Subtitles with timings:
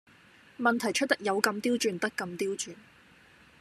[0.57, 2.75] 問題出得有咁刁鑽得咁刁鑽